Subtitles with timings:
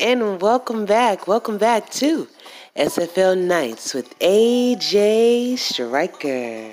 [0.00, 1.26] And welcome back.
[1.26, 2.28] Welcome back to
[2.76, 6.70] SFL Nights with AJ Striker.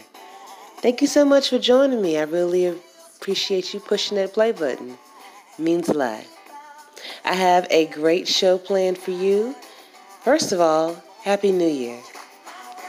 [0.78, 2.20] Thank you so much for joining me.
[2.20, 2.68] I really
[3.16, 5.00] appreciate you pushing that play button.
[5.58, 6.24] It means a lot.
[7.24, 9.56] I have a great show planned for you.
[10.22, 12.00] First of all, Happy New Year.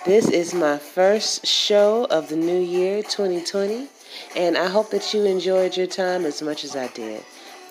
[0.05, 3.89] This is my first show of the new year 2020,
[4.37, 7.25] and I hope that you enjoyed your time as much as I did.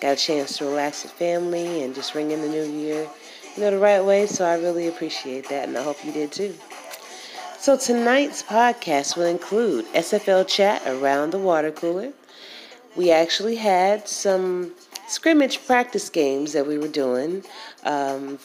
[0.06, 3.08] Got a chance to relax with family and just ring in the new year,
[3.56, 6.30] you know, the right way, so I really appreciate that, and I hope you did
[6.30, 6.54] too.
[7.58, 12.12] So tonight's podcast will include SFL chat around the water cooler.
[12.94, 14.74] We actually had some
[15.08, 17.44] scrimmage practice games that we were doing.
[17.82, 18.38] Um,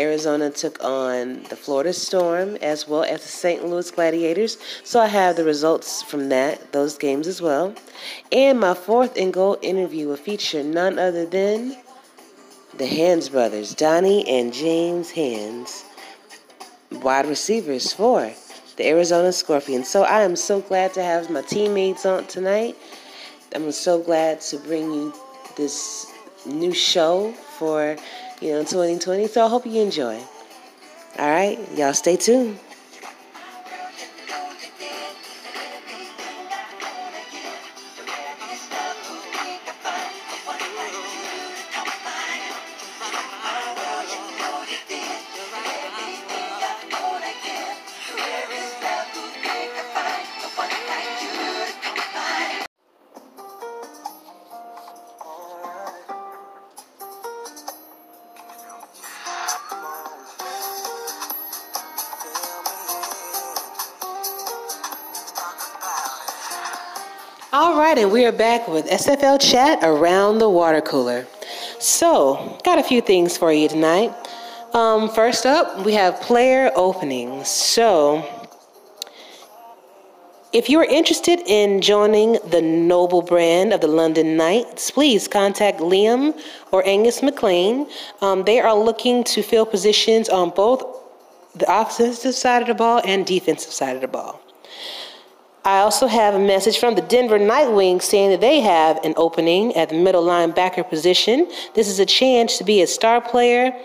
[0.00, 3.66] Arizona took on the Florida Storm as well as the St.
[3.66, 4.56] Louis Gladiators.
[4.82, 7.74] So I have the results from that, those games as well.
[8.32, 11.76] And my fourth and goal interview will feature none other than
[12.78, 15.84] the Hands brothers, Donnie and James Hands,
[16.92, 18.32] wide receivers for
[18.76, 19.86] the Arizona Scorpions.
[19.88, 22.74] So I am so glad to have my teammates on tonight.
[23.54, 25.14] I'm so glad to bring you
[25.56, 26.10] this
[26.46, 27.96] new show for
[28.40, 29.28] you know, 2020.
[29.28, 30.20] So I hope you enjoy.
[31.18, 32.58] All right, y'all stay tuned.
[67.52, 71.26] All right, and we are back with SFL Chat around the water cooler.
[71.80, 74.14] So, got a few things for you tonight.
[74.72, 77.48] Um, first up, we have player openings.
[77.48, 78.24] So,
[80.52, 85.80] if you are interested in joining the noble brand of the London Knights, please contact
[85.80, 86.40] Liam
[86.70, 87.88] or Angus McLean.
[88.20, 90.84] Um, they are looking to fill positions on both
[91.56, 94.40] the offensive side of the ball and defensive side of the ball.
[95.64, 99.76] I also have a message from the Denver Nightwings saying that they have an opening
[99.76, 101.50] at the middle linebacker position.
[101.74, 103.78] This is a chance to be a star player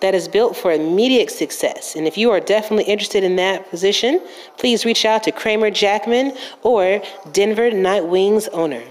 [0.00, 1.96] that is built for immediate success.
[1.96, 4.22] And if you are definitely interested in that position,
[4.56, 7.02] please reach out to Kramer Jackman or
[7.32, 8.82] Denver Nightwings owner.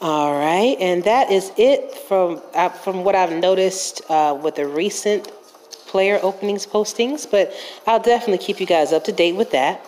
[0.00, 4.66] All right, and that is it from uh, from what I've noticed uh, with the
[4.66, 5.30] recent
[5.86, 7.30] player openings postings.
[7.30, 7.52] But
[7.86, 9.84] I'll definitely keep you guys up to date with that.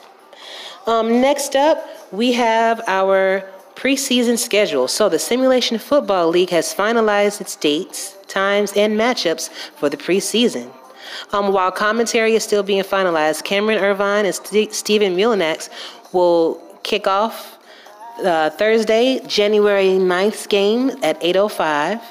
[0.86, 4.88] Um, next up, we have our preseason schedule.
[4.88, 10.70] So the Simulation Football League has finalized its dates, times, and matchups for the preseason.
[11.32, 15.68] Um, while commentary is still being finalized, Cameron Irvine and St- Stephen Mulinax
[16.12, 17.58] will kick off
[18.24, 22.02] uh, Thursday, January 9th game at 8.05.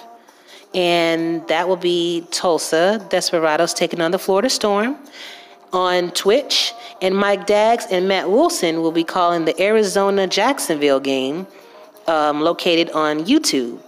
[0.74, 4.98] And that will be Tulsa Desperados taking on the Florida Storm
[5.74, 6.74] on Twitch.
[7.02, 11.48] And Mike Daggs and Matt Wilson will be calling the Arizona Jacksonville game
[12.08, 13.80] um, located on YouTube.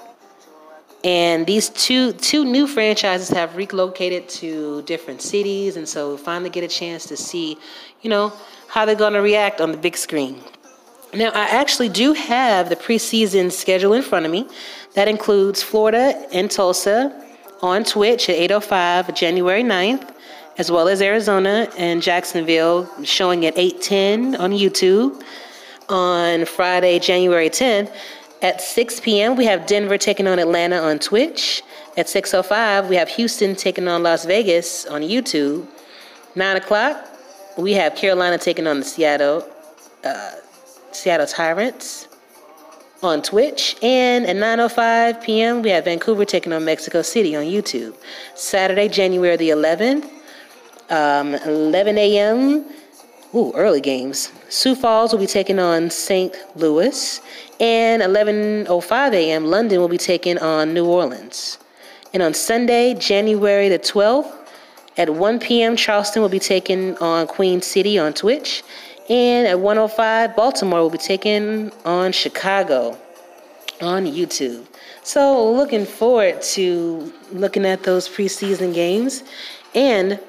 [1.04, 6.64] And these two two new franchises have relocated to different cities, and so finally get
[6.64, 7.58] a chance to see,
[8.02, 8.32] you know,
[8.70, 10.42] how they're going to react on the big screen.
[11.14, 14.48] Now, I actually do have the preseason schedule in front of me.
[14.94, 17.12] That includes Florida and Tulsa
[17.62, 20.13] on Twitch at 8:05 January 9th
[20.58, 25.22] as well as Arizona and Jacksonville, showing at 8:10 on YouTube.
[25.90, 27.92] On Friday, January 10th,
[28.42, 31.62] at 6 p.m., we have Denver taking on Atlanta on Twitch.
[31.98, 35.66] At 6:05, we have Houston taking on Las Vegas on YouTube.
[36.36, 37.06] 9 o'clock,
[37.58, 39.48] we have Carolina taking on the Seattle
[40.04, 40.32] uh,
[40.92, 42.08] Seattle Tyrants
[43.02, 43.76] on Twitch.
[43.82, 47.96] And at 9:05 p.m., we have Vancouver taking on Mexico City on YouTube.
[48.36, 50.10] Saturday, January the 11th,
[50.90, 52.66] um, 11 a.m.
[53.36, 54.32] Ooh, early games.
[54.50, 56.36] Sioux Falls will be taking on St.
[56.56, 57.20] Louis,
[57.60, 59.46] and 11:05 a.m.
[59.46, 61.58] London will be taking on New Orleans.
[62.14, 64.32] And on Sunday, January the 12th,
[64.98, 68.64] at 1 p.m., Charleston will be taking on Queen City on Twitch,
[69.10, 72.98] and at 1:05, Baltimore will be taking on Chicago
[73.82, 74.66] on YouTube.
[75.02, 79.24] So, looking forward to looking at those preseason games
[79.74, 80.20] and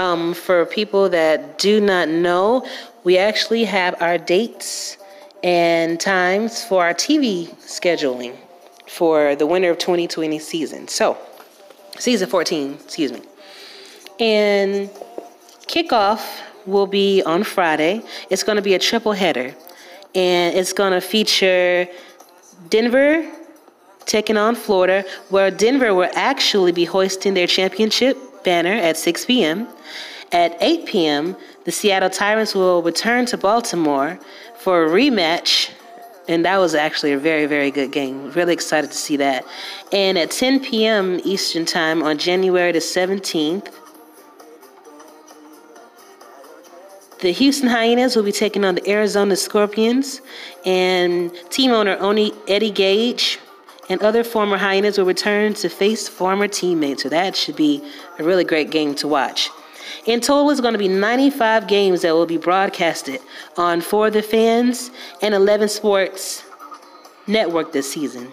[0.00, 2.66] um, for people that do not know,
[3.04, 4.96] we actually have our dates
[5.42, 8.34] and times for our TV scheduling
[8.86, 10.88] for the winter of 2020 season.
[10.88, 11.18] So,
[11.98, 13.20] season 14, excuse me.
[14.18, 14.88] And
[15.66, 16.22] kickoff
[16.66, 18.02] will be on Friday.
[18.30, 19.54] It's going to be a triple header,
[20.14, 21.86] and it's going to feature
[22.70, 23.30] Denver
[24.06, 29.68] taking on Florida, where Denver will actually be hoisting their championship banner at 6 p.m.
[30.32, 34.18] At 8 p.m., the Seattle Tyrants will return to Baltimore
[34.56, 35.70] for a rematch.
[36.28, 38.30] And that was actually a very, very good game.
[38.32, 39.44] Really excited to see that.
[39.92, 41.20] And at 10 p.m.
[41.24, 43.72] Eastern Time on January the 17th,
[47.20, 50.20] the Houston Hyenas will be taking on the Arizona Scorpions.
[50.64, 53.38] And team owner Oni Eddie Gage
[53.90, 57.02] and other former Hyenas will return to face former teammates.
[57.02, 57.82] So that should be
[58.18, 59.50] a really great game to watch.
[60.06, 63.20] In total, it's going to be 95 games that will be broadcasted
[63.58, 64.90] on For the Fans
[65.20, 66.44] and 11 Sports
[67.26, 68.32] Network this season.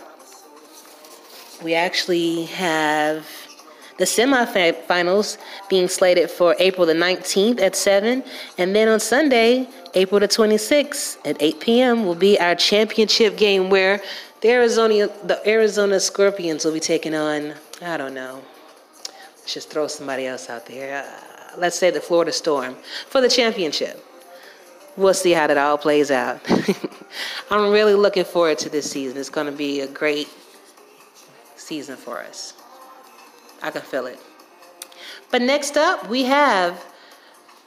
[1.64, 3.28] We actually have
[3.98, 8.24] the semifinals being slated for April the 19th at 7.
[8.60, 12.06] And then on Sunday, April the 26th at 8 p.m.
[12.06, 14.00] will be our championship game where
[14.42, 18.42] the Arizona, the Arizona Scorpions will be taking on, I don't know,
[19.08, 21.04] let's just throw somebody else out there.
[21.04, 22.76] Uh, let's say the Florida Storm
[23.10, 24.06] for the championship
[24.98, 26.40] we'll see how that all plays out.
[27.52, 29.18] I'm really looking forward to this season.
[29.18, 30.30] It's going to be a great
[31.56, 32.54] season for us.
[33.62, 34.20] I can feel it.
[35.30, 36.84] But next up, we have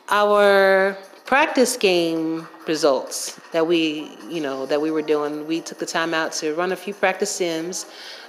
[0.08, 5.46] our practice game results that we, you know, that we were doing.
[5.46, 7.86] We took the time out to run a few practice sims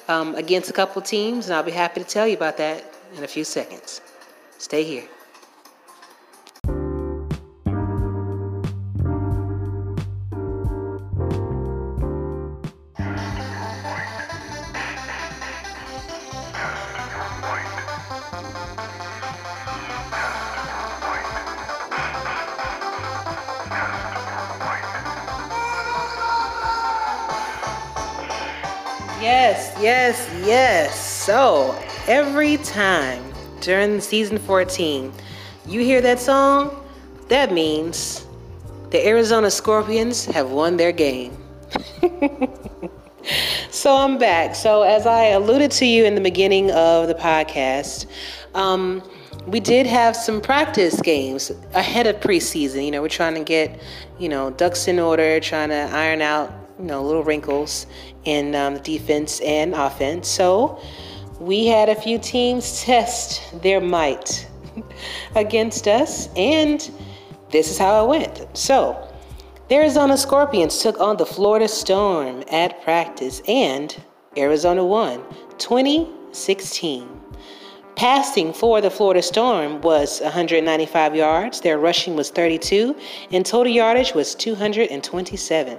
[0.08, 3.24] um, against a couple teams, and I'll be happy to tell you about that in
[3.24, 4.02] a few seconds.
[4.58, 5.04] Stay here.
[29.22, 30.94] Yes, yes, yes.
[31.00, 31.74] So
[32.08, 33.24] every time
[33.62, 35.12] during season 14
[35.68, 36.86] you hear that song,
[37.30, 38.28] that means
[38.92, 41.36] the Arizona Scorpions have won their game.
[43.72, 44.54] so I'm back.
[44.54, 48.06] So, as I alluded to you in the beginning of the podcast,
[48.54, 49.02] um,
[49.48, 52.86] we did have some practice games ahead of preseason.
[52.86, 53.82] You know, we're trying to get,
[54.20, 57.88] you know, ducks in order, trying to iron out you know, little wrinkles
[58.26, 60.28] in um, defense and offense.
[60.28, 60.82] So
[61.40, 64.48] we had a few teams test their might
[65.36, 66.92] against us, and
[67.52, 68.58] this is how it went.
[68.58, 69.08] So
[69.70, 73.96] the Arizona Scorpions took on the Florida Storm at practice, and
[74.38, 75.24] Arizona won
[75.58, 77.10] 2016.
[77.96, 82.94] Passing for the Florida Storm was 195 yards, their rushing was 32,
[83.32, 85.78] and total yardage was 227.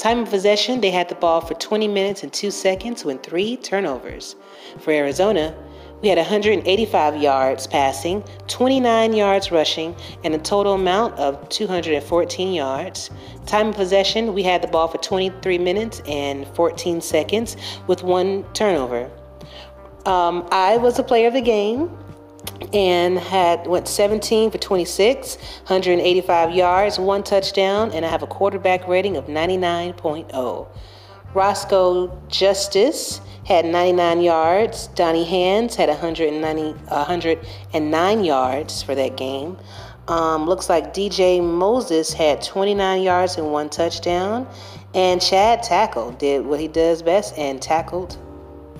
[0.00, 3.58] Time of possession, they had the ball for 20 minutes and 2 seconds with three
[3.58, 4.34] turnovers.
[4.78, 5.54] For Arizona,
[6.00, 13.10] we had 185 yards passing, 29 yards rushing, and a total amount of 214 yards.
[13.44, 18.44] Time of possession, we had the ball for 23 minutes and 14 seconds with one
[18.54, 19.10] turnover.
[20.06, 21.94] Um, I was a player of the game
[22.72, 28.86] and had went 17 for 26, 185 yards, one touchdown, and I have a quarterback
[28.86, 30.68] rating of 99.0.
[31.32, 34.88] Roscoe Justice had 99 yards.
[34.88, 39.56] Donnie Hands had 190, 109 yards for that game.
[40.08, 44.48] Um, looks like DJ Moses had 29 yards and one touchdown.
[44.94, 48.18] And Chad Tackle did what he does best and tackled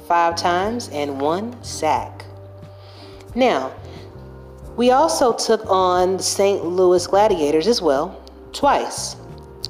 [0.09, 2.20] five times and one sack.
[3.35, 3.73] Now,
[4.77, 6.65] we also took on the St.
[6.65, 8.21] Louis Gladiators as well,
[8.53, 9.17] twice.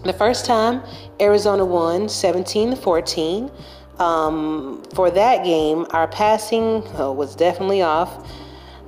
[0.05, 0.83] The first time,
[1.21, 3.51] Arizona won 17 14.
[3.99, 8.27] Um, for that game, our passing uh, was definitely off.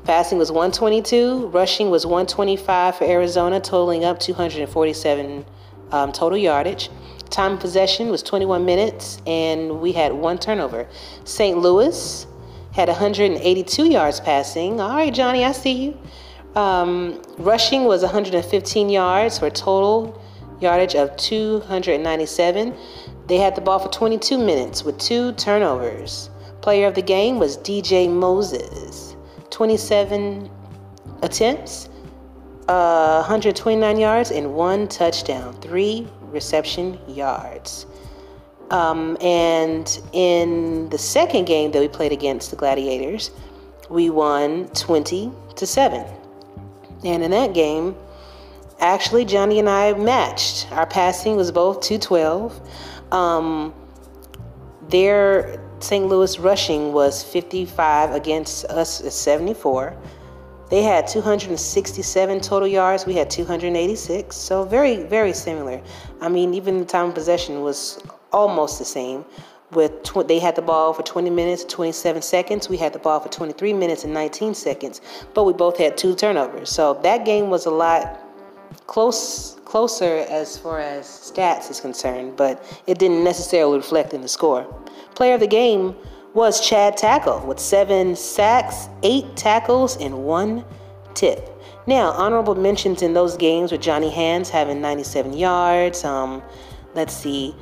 [0.04, 5.44] Passing was 122, rushing was 125 for Arizona, totaling up 247
[5.92, 6.90] um, total yardage.
[7.30, 10.88] Time possession was 21 minutes, and we had one turnover.
[11.24, 11.58] St.
[11.58, 12.26] Louis
[12.72, 14.80] had 182 yards passing.
[14.80, 15.98] All right, Johnny, I see you.
[16.54, 20.20] Um, rushing was 115 yards for a total
[20.60, 22.74] yardage of 297.
[23.26, 26.30] They had the ball for 22 minutes with two turnovers.
[26.60, 29.16] Player of the game was DJ Moses.
[29.50, 30.50] 27
[31.22, 31.88] attempts,
[32.68, 37.86] uh, 129 yards, and one touchdown, three reception yards.
[38.72, 43.30] Um, and in the second game that we played against the Gladiators,
[43.90, 46.06] we won 20 to 7.
[47.04, 47.94] And in that game,
[48.80, 50.72] actually, Johnny and I matched.
[50.72, 53.12] Our passing was both 212.
[53.12, 53.74] Um,
[54.88, 56.06] their St.
[56.06, 59.94] Louis rushing was 55 against us at 74.
[60.70, 63.04] They had 267 total yards.
[63.04, 64.34] We had 286.
[64.34, 65.82] So very, very similar.
[66.22, 68.02] I mean, even the time of possession was
[68.32, 69.24] almost the same.
[69.72, 72.68] With tw- they had the ball for 20 minutes, 27 seconds.
[72.68, 75.00] We had the ball for 23 minutes and 19 seconds.
[75.32, 76.70] But we both had two turnovers.
[76.70, 78.20] So that game was a lot
[78.86, 82.36] close, closer as far as stats is concerned.
[82.36, 84.64] But it didn't necessarily reflect in the score.
[85.14, 85.96] Player of the game
[86.34, 90.64] was Chad Tackle with seven sacks, eight tackles, and one
[91.14, 91.48] tip.
[91.86, 96.04] Now, honorable mentions in those games with Johnny Hands having 97 yards.
[96.04, 96.42] Um,
[96.94, 97.54] let's see,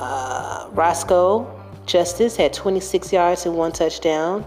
[0.00, 1.46] uh, Roscoe
[1.84, 4.44] Justice had 26 yards and one touchdown.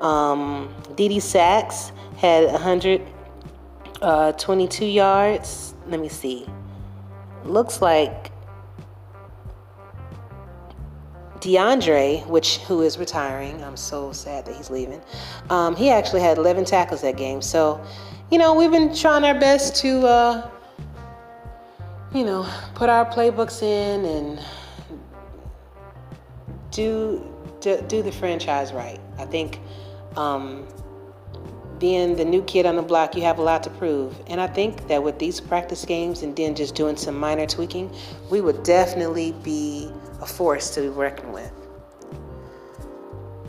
[0.00, 5.74] Um, Didi Sachs had 122 uh, yards.
[5.86, 6.46] Let me see.
[7.44, 8.32] Looks like
[11.38, 15.00] DeAndre, which who is retiring, I'm so sad that he's leaving.
[15.50, 17.40] Um, he actually had 11 tackles that game.
[17.40, 17.80] So,
[18.32, 20.50] you know, we've been trying our best to, uh,
[22.12, 22.44] you know,
[22.74, 24.40] put our playbooks in and
[26.76, 27.22] do
[27.60, 29.00] do, do the franchise right.
[29.18, 29.60] I think
[30.16, 30.68] um,
[31.78, 34.14] being the new kid on the block, you have a lot to prove.
[34.26, 37.94] And I think that with these practice games and then just doing some minor tweaking,
[38.30, 39.90] we would definitely be
[40.20, 41.50] a force to be reckoned with.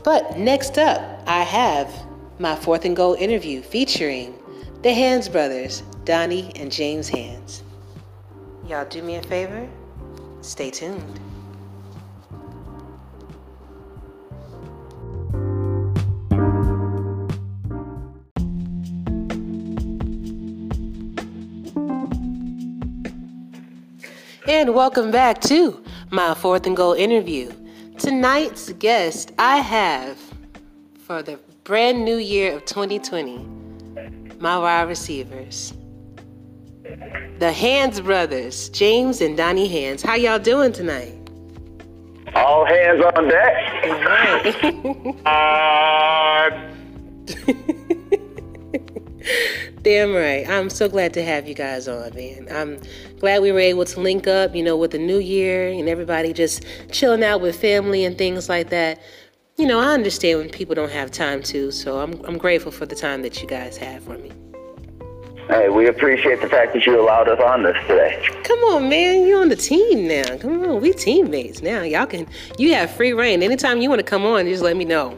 [0.04, 1.94] But next up, I have
[2.40, 4.38] my fourth and goal interview featuring
[4.84, 7.64] the Hands brothers, Donnie and James Hands.
[8.68, 9.68] Y'all do me a favor,
[10.42, 11.20] stay tuned.
[24.48, 27.52] And welcome back to my fourth and goal interview.
[27.98, 30.18] Tonight's guest I have
[31.00, 33.40] for the brand new year of 2020,
[34.40, 35.74] my wide receivers.
[37.40, 40.02] The Hands brothers, James and Donnie Hands.
[40.02, 41.30] How y'all doing tonight?
[42.34, 43.84] All hands on deck.
[43.84, 44.56] All right.
[45.26, 46.52] uh...
[49.82, 50.48] Damn right.
[50.48, 52.48] I'm so glad to have you guys on, man.
[52.52, 52.80] I'm
[53.20, 56.34] glad we were able to link up, you know, with the new year and everybody
[56.34, 59.02] just chilling out with family and things like that.
[59.58, 62.86] You know, I understand when people don't have time to, so I'm, I'm grateful for
[62.86, 64.32] the time that you guys have for me.
[65.48, 68.22] Hey, we appreciate the fact that you allowed us on this today.
[68.44, 69.26] Come on, man.
[69.26, 70.38] You're on the team now.
[70.38, 70.82] Come on.
[70.82, 71.84] We teammates now.
[71.84, 73.42] Y'all can, you have free reign.
[73.42, 75.18] Anytime you want to come on, just let me know.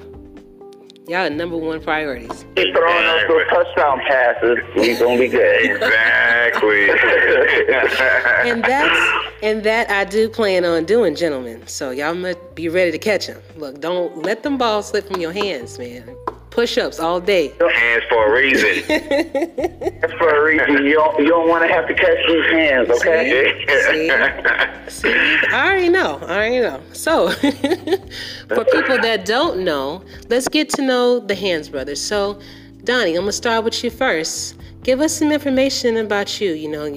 [1.10, 2.46] Y'all are number one priorities.
[2.56, 4.60] Keep throwing us those touchdown passes.
[4.75, 5.66] We gonna be good.
[5.66, 6.88] exactly.
[8.51, 11.66] and that's and that I do plan on doing, gentlemen.
[11.66, 13.42] So y'all must be ready to catch them.
[13.58, 16.16] Look, don't let them balls slip from your hands, man
[16.50, 17.53] push-ups all day.
[17.60, 18.84] Hands for a reason.
[18.88, 20.86] That's for a reason.
[20.86, 23.53] You don't, you don't want to have to catch these hands, okay?
[23.68, 24.89] See?
[24.89, 25.01] See?
[25.01, 25.13] See?
[25.51, 26.20] I already know.
[26.24, 26.82] I already know.
[26.94, 32.01] So, for people that don't know, let's get to know the Hands brothers.
[32.01, 32.39] So,
[32.84, 34.56] Donnie, I'm gonna start with you first.
[34.84, 36.53] Give us some information about you.
[36.53, 36.88] You know,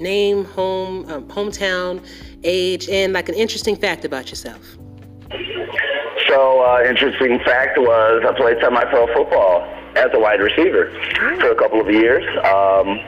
[0.00, 2.04] name, home, um, hometown,
[2.44, 4.76] age, and like an interesting fact about yourself.
[6.32, 9.60] So, uh, interesting fact was I played semi-pro football
[9.96, 10.90] as a wide receiver
[11.38, 12.98] for a couple of years, um,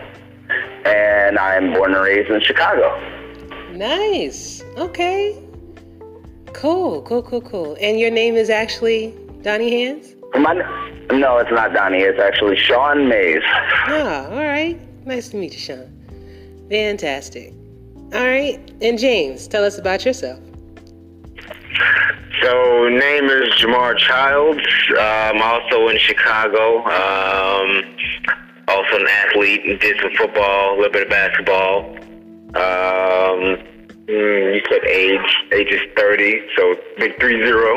[0.85, 2.93] and I'm born and raised in Chicago.
[3.73, 4.62] Nice.
[4.76, 5.43] Okay.
[6.52, 7.00] Cool.
[7.00, 7.23] Cool.
[7.23, 7.40] Cool.
[7.40, 7.76] Cool.
[7.81, 10.14] And your name is actually Donnie Hands.
[10.35, 10.52] My,
[11.11, 12.00] no, it's not Donnie.
[12.00, 13.43] It's actually Sean Mays.
[13.87, 14.78] Ah, all right.
[15.07, 16.66] Nice to meet you, Sean.
[16.69, 17.54] Fantastic.
[18.12, 18.61] All right.
[18.83, 20.40] And James, tell us about yourself.
[22.43, 24.61] So name is Jamar Childs.
[24.99, 26.78] I'm also in Chicago.
[26.85, 27.85] Um,
[28.69, 29.81] also an athlete.
[29.81, 31.97] Did some football, a little bit of basketball.
[32.57, 33.57] Um,
[34.07, 35.21] mm, you said age.
[35.52, 37.76] Age is 30, so big three zero.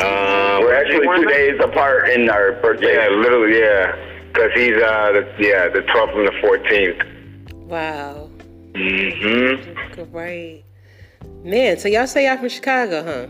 [0.00, 2.94] Um, We're actually two days apart in our birthday.
[2.94, 3.96] Yeah, literally, yeah.
[4.28, 7.52] Because he's uh, the, yeah, the 12th and the 14th.
[7.66, 8.30] Wow.
[8.72, 10.10] Mm-hmm.
[10.10, 10.61] Great.
[11.44, 13.26] Man, so y'all say y'all from Chicago, huh?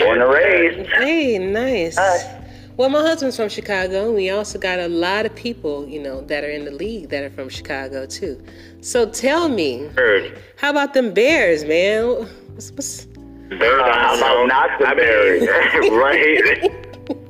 [0.00, 0.90] Born and raised.
[0.90, 1.96] Hey, nice.
[1.96, 2.40] Hi.
[2.76, 4.06] Well, my husband's from Chicago.
[4.06, 7.10] and We also got a lot of people, you know, that are in the league
[7.10, 8.42] that are from Chicago too.
[8.80, 10.38] So tell me, Heard.
[10.56, 12.06] how about them Bears, man?
[12.54, 13.06] What's, what's,
[13.50, 15.42] They're Uh, how about not the Bears?
[15.90, 16.76] right?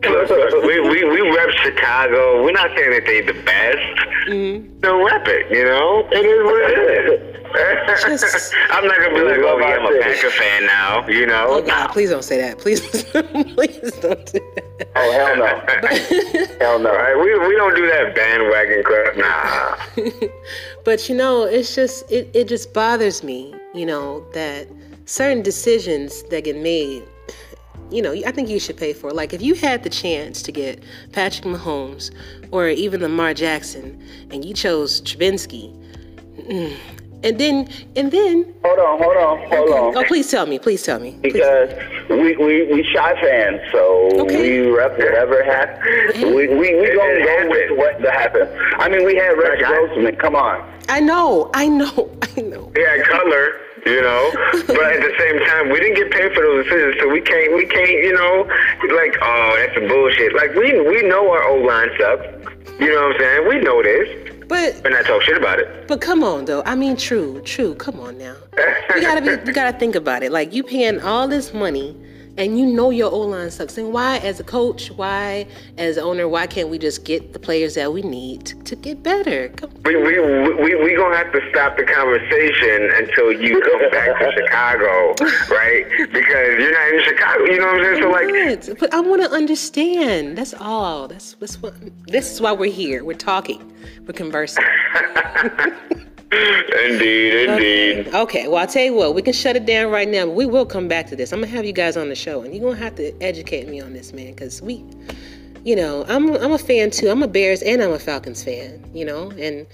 [0.03, 2.43] Look, look, we, we, we rep Chicago.
[2.43, 3.77] We're not saying that they the best.
[4.29, 4.81] Mm-hmm.
[4.81, 6.09] They'll rep it, you know?
[6.11, 7.31] It is what it is.
[8.21, 10.15] Just- I'm not going to be like, oh, yeah, I'm a city.
[10.15, 11.47] Packer fan now, you know?
[11.49, 12.59] oh God, please don't say that.
[12.59, 12.81] Please,
[13.11, 14.89] please don't do that.
[14.97, 16.95] Oh hell no, hell no.
[16.95, 17.17] Right?
[17.17, 19.17] We, we don't do that bandwagon crap.
[19.17, 20.29] Nah.
[20.85, 24.69] But you know, it's just it, it just bothers me, you know, that
[25.07, 27.03] certain decisions that get made,
[27.91, 29.11] you know, I think you should pay for.
[29.13, 30.83] Like if you had the chance to get
[31.13, 32.11] Patrick Mahomes
[32.51, 34.01] or even Lamar Jackson
[34.31, 35.75] and you chose Trubinsky,
[36.39, 36.77] mm,
[37.23, 39.97] and then and then Hold on, hold on, hold on.
[39.97, 41.19] oh please tell me, please tell me.
[41.21, 41.33] Please.
[41.35, 41.71] Because
[42.09, 44.61] we, we, we shy fans, so Okay.
[44.65, 46.35] we rep whatever happened.
[46.35, 48.49] We, we, we It- gonna go with what that happened.
[48.79, 50.17] I mean, we had Rex I- Grossman.
[50.17, 50.67] Come on.
[50.91, 52.73] I know, I know, I know.
[52.75, 54.31] Had color, you know,
[54.67, 57.55] but at the same time, we didn't get paid for those decisions, so we can't,
[57.55, 58.45] we can't, you know,
[58.97, 60.35] like, oh, that's some bullshit.
[60.35, 62.27] Like, we we know our O line sucks.
[62.81, 63.49] You know what I'm saying?
[63.49, 64.09] We know this,
[64.49, 65.87] But but not talk shit about it.
[65.87, 66.63] But come on, though.
[66.65, 67.75] I mean, true, true.
[67.77, 68.35] Come on now.
[68.95, 69.31] You gotta be.
[69.47, 70.33] You gotta think about it.
[70.33, 71.95] Like you paying all this money,
[72.37, 73.77] and you know your O line sucks.
[73.79, 75.47] And why, as a coach, why,
[75.79, 79.03] as owner, why can't we just get the players that we need to, to get
[79.03, 79.49] better?
[79.51, 84.19] Come We we we we gonna have to stop the conversation until you come back
[84.19, 85.15] to Chicago,
[85.51, 85.87] right?
[86.13, 87.45] Because you're not in Chicago.
[87.45, 88.03] You know what I'm saying?
[88.03, 88.79] So like.
[88.79, 90.39] But I want to understand.
[90.39, 91.09] That's all.
[91.09, 91.75] That's that's what.
[92.07, 93.05] This is why we're here.
[93.05, 93.73] We're talking.
[94.07, 94.65] We're conversing.
[96.33, 98.15] indeed, indeed.
[98.15, 100.47] Okay, well, I'll tell you what, we can shut it down right now, but we
[100.47, 101.33] will come back to this.
[101.33, 103.81] I'm gonna have you guys on the show, and you're gonna have to educate me
[103.81, 104.85] on this, man, because we,
[105.65, 107.09] you know, I'm I'm a fan too.
[107.11, 109.67] I'm a Bears and I'm a Falcons fan, you know, and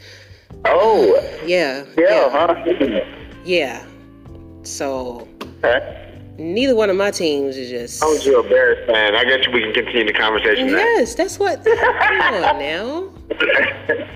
[0.64, 2.54] Oh, yeah, yeah, huh?
[3.44, 3.84] yeah.
[4.62, 5.28] So
[5.62, 6.02] Okay.
[6.38, 8.02] Neither one of my teams is just.
[8.02, 9.14] I was you a Bears fan.
[9.14, 10.68] I guess we can continue the conversation.
[10.68, 10.78] now.
[10.78, 11.64] Yes, that's what.
[11.64, 13.12] Come on now.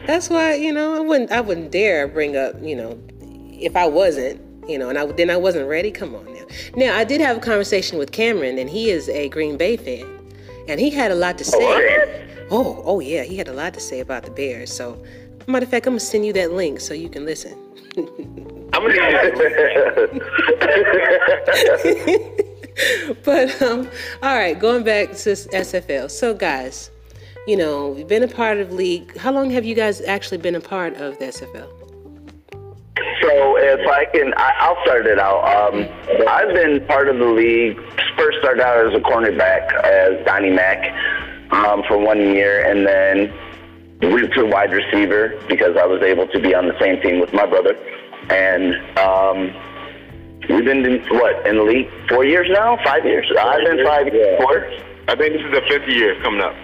[0.06, 3.86] That's why you know I wouldn't I wouldn't dare bring up you know if I
[3.86, 5.90] wasn't you know and I then I wasn't ready.
[5.90, 6.44] Come on now.
[6.76, 10.06] Now I did have a conversation with Cameron and he is a Green Bay fan
[10.68, 11.74] and he had a lot to oh, say.
[11.74, 12.46] Okay.
[12.50, 14.72] Oh oh yeah, he had a lot to say about the Bears.
[14.72, 15.02] So
[15.46, 17.56] matter of fact, I'm gonna send you that link so you can listen.
[18.80, 19.50] I'm gonna give
[23.24, 23.88] but um,
[24.22, 26.10] all right, going back to SFL.
[26.10, 26.90] So guys,
[27.46, 29.16] you know we've been a part of league.
[29.18, 31.68] How long have you guys actually been a part of the SFL?
[33.20, 35.44] So if I can, I, I'll start it out.
[35.44, 35.86] Um,
[36.26, 37.78] I've been part of the league.
[38.16, 40.90] First started out as a cornerback as Donnie Mack
[41.52, 43.30] um, for one year, and then
[44.00, 47.34] moved to wide receiver because I was able to be on the same team with
[47.34, 47.76] my brother.
[48.30, 49.38] And um,
[50.48, 53.30] we've been in, what in the league four years now, five years.
[53.38, 54.06] I've been five
[54.38, 54.70] four.
[55.08, 56.54] I think this is the fifth year coming up.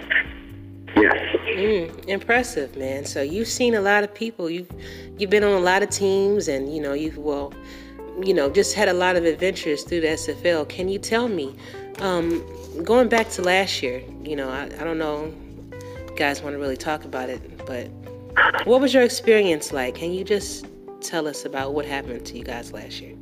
[0.96, 1.36] Yes.
[1.56, 3.04] Mm, impressive, man.
[3.04, 4.48] So you've seen a lot of people.
[4.48, 4.70] You've
[5.18, 7.52] you've been on a lot of teams, and you know you've well,
[8.22, 10.68] you know, just had a lot of adventures through the SFL.
[10.68, 11.54] Can you tell me,
[11.98, 12.42] um,
[12.82, 14.02] going back to last year?
[14.22, 15.34] You know, I, I don't know,
[16.16, 17.88] guys want to really talk about it, but
[18.66, 19.96] what was your experience like?
[19.96, 20.66] Can you just
[21.06, 23.16] tell us about what happened to you guys last year?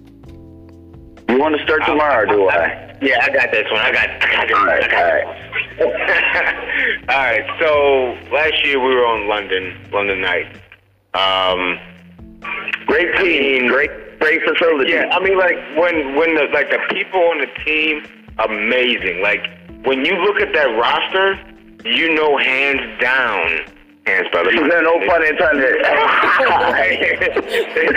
[1.29, 2.97] You want to start tomorrow, or do I?
[3.03, 3.81] Yeah, I got this one.
[3.81, 4.69] I got, I got this All one.
[4.71, 4.91] I right.
[4.91, 5.25] got All this
[5.81, 6.57] right.
[6.99, 7.11] one.
[7.11, 7.47] all right.
[7.61, 10.47] So last year we were on London, London Knight.
[11.15, 11.79] Um,
[12.87, 13.69] Great team.
[13.69, 13.91] Great.
[14.21, 14.93] Great facility.
[14.93, 18.05] yeah, I mean, like when when the like the people on the team,
[18.39, 19.21] amazing.
[19.23, 19.45] Like
[19.85, 21.39] when you look at that roster,
[21.89, 23.74] you know hands down,
[24.07, 24.53] hands brother.
[24.53, 25.77] no pun intended.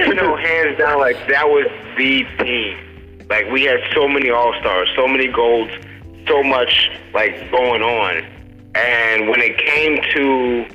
[0.08, 1.68] you know, hands down, like that was
[1.98, 2.78] the team.
[3.30, 5.72] Like we had so many all stars, so many golds,
[6.28, 8.24] so much like going on,
[8.76, 10.66] and when it came to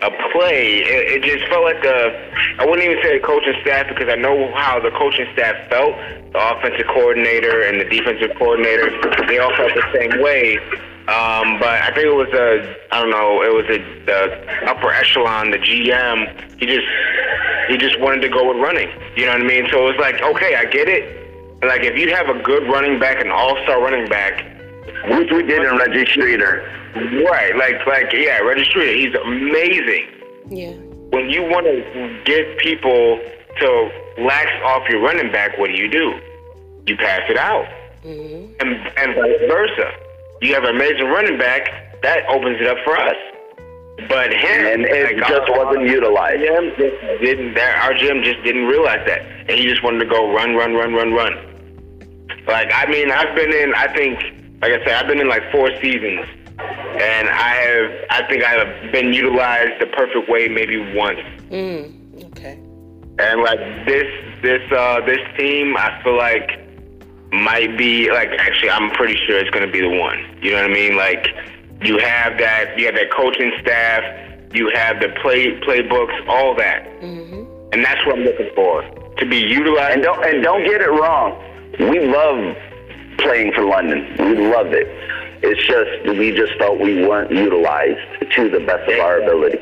[0.00, 3.88] a play, it, it just felt like a I wouldn't even say the coaching staff
[3.88, 5.94] because I know how the coaching staff felt.
[6.32, 8.90] The offensive coordinator and the defensive coordinator,
[9.26, 10.58] they all felt the same way.
[11.08, 14.92] Um, but I think it was a, I don't know, it was a, the upper
[14.92, 16.60] echelon, the GM.
[16.60, 16.86] He just,
[17.68, 18.90] he just wanted to go with running.
[19.16, 19.66] You know what I mean?
[19.72, 21.08] So it was like, okay, I get it.
[21.64, 24.44] Like if you have a good running back, an all-star running back,
[25.08, 26.68] which we did in Reggie Streeter.
[26.94, 30.12] Right, like, like, yeah, Reggie Streeter, he's amazing.
[30.50, 30.72] Yeah.
[31.08, 33.18] When you want to get people
[33.60, 36.20] to lax off your running back, what do you do?
[36.84, 37.64] You pass it out,
[38.04, 38.52] mm-hmm.
[38.60, 40.07] and and vice versa
[40.40, 43.16] you have an amazing running back, that opens it up for us.
[44.08, 46.40] But him and it like, just wasn't utilized.
[46.40, 46.72] Him
[47.20, 50.54] didn't that our gym just didn't realize that, and he just wanted to go run,
[50.54, 51.34] run, run, run, run.
[52.46, 53.74] Like I mean, I've been in.
[53.74, 54.20] I think,
[54.62, 56.26] like I said, I've been in like four seasons,
[56.58, 57.90] and I have.
[58.10, 61.20] I think I have been utilized the perfect way maybe once.
[61.50, 62.54] Mm, okay.
[63.18, 64.06] And like this,
[64.42, 66.57] this, uh, this team, I feel like
[67.32, 70.18] might be like actually I'm pretty sure it's gonna be the one.
[70.42, 70.96] You know what I mean?
[70.96, 71.28] Like
[71.82, 74.02] you have that you have that coaching staff,
[74.52, 77.72] you have the play playbooks, all that, mm-hmm.
[77.72, 78.82] and that's what I'm looking for
[79.18, 79.94] to be utilized.
[79.94, 81.36] And don't and don't get it wrong,
[81.78, 82.56] we love
[83.18, 84.06] playing for London.
[84.18, 84.86] We love it.
[85.42, 89.58] It's just we just felt we weren't utilized to the best of our ability.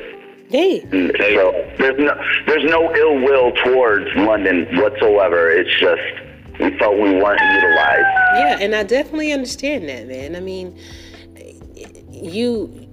[0.48, 0.80] Hey.
[0.90, 2.14] So there's no
[2.46, 5.50] there's no ill will towards London whatsoever.
[5.50, 6.25] It's just
[6.58, 8.06] we felt we weren't utilized.
[8.36, 10.36] Yeah, and I definitely understand that, man.
[10.36, 10.78] I mean,
[12.10, 12.88] you,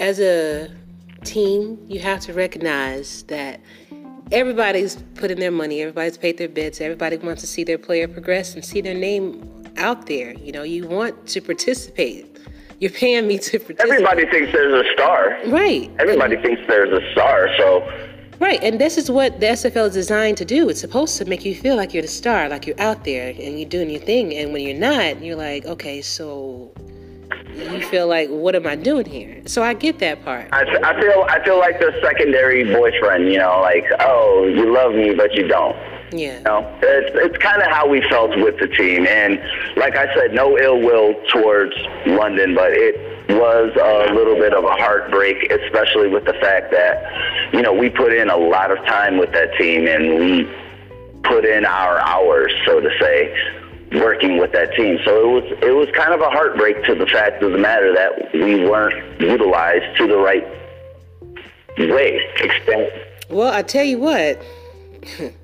[0.00, 0.70] as a
[1.24, 3.60] team, you have to recognize that
[4.30, 8.54] everybody's putting their money, everybody's paid their bids, everybody wants to see their player progress
[8.54, 10.32] and see their name out there.
[10.34, 12.38] You know, you want to participate.
[12.80, 13.80] You're paying me to participate.
[13.80, 15.38] Everybody thinks there's a star.
[15.46, 15.90] Right.
[15.98, 17.80] Everybody thinks there's a star, so
[18.42, 20.68] Right, and this is what the SFL is designed to do.
[20.68, 23.56] It's supposed to make you feel like you're the star, like you're out there and
[23.56, 24.34] you're doing your thing.
[24.34, 26.74] And when you're not, you're like, okay, so
[27.54, 29.42] you feel like, what am I doing here?
[29.46, 30.48] So I get that part.
[30.52, 33.30] I, I feel I feel like the secondary boyfriend.
[33.30, 35.76] You know, like, oh, you love me, but you don't.
[36.10, 36.38] Yeah.
[36.38, 39.40] You know, it's it's kind of how we felt with the team, and
[39.76, 41.76] like I said, no ill will towards
[42.06, 47.52] London, but it was a little bit of a heartbreak, especially with the fact that,
[47.52, 50.50] you know, we put in a lot of time with that team and we
[51.24, 53.34] put in our hours, so to say,
[53.92, 54.98] working with that team.
[55.04, 57.92] So it was it was kind of a heartbreak to the fact of the matter
[57.94, 60.46] that we weren't utilized to the right
[61.78, 62.92] way, extent.
[63.30, 64.42] Well, I tell you what.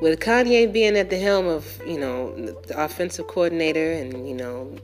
[0.00, 4.76] with Kanye being at the helm of, you know, the offensive coordinator and, you know,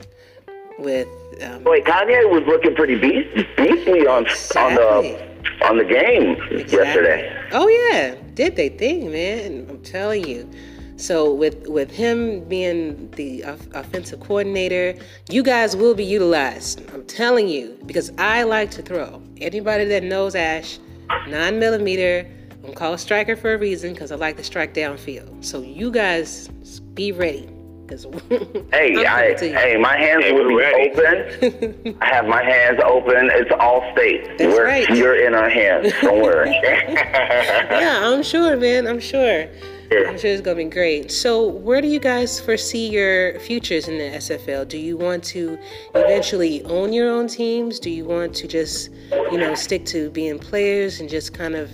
[0.81, 1.09] with.
[1.43, 4.85] Um, Wait, Kanye was looking pretty beast, beastly on exactly.
[4.85, 5.31] on the
[5.66, 6.73] on the game exactly.
[6.73, 7.49] yesterday.
[7.53, 9.66] Oh yeah, did they think, man?
[9.69, 10.49] I'm telling you.
[10.97, 14.95] So with with him being the offensive coordinator,
[15.31, 16.83] you guys will be utilized.
[16.93, 19.23] I'm telling you because I like to throw.
[19.38, 20.79] Anybody that knows Ash,
[21.27, 22.29] nine millimeter.
[22.62, 25.43] I'm called striker for a reason because I like to strike downfield.
[25.43, 26.49] So you guys
[26.93, 27.49] be ready.
[27.90, 28.07] Cause
[28.72, 30.90] hey, I, hey, my hands hey, will be ready.
[30.92, 31.98] open.
[32.00, 33.29] I have my hands open.
[33.33, 34.38] It's all state.
[34.38, 34.88] That's we're, right.
[34.90, 35.92] You're in our hands.
[36.00, 36.50] Don't worry.
[36.62, 38.87] yeah, I'm sure, man.
[38.87, 39.48] I'm sure.
[39.90, 41.11] I'm sure it's gonna be great.
[41.11, 44.68] So, where do you guys foresee your futures in the SFL?
[44.68, 45.59] Do you want to
[45.96, 47.81] eventually own your own teams?
[47.81, 51.72] Do you want to just, you know, stick to being players and just kind of?